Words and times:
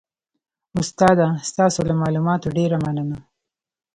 استاده 0.81 1.27
ستاسو 1.49 1.79
له 1.89 1.93
معلوماتو 2.01 2.53
ډیره 2.57 2.77
مننه 2.85 3.17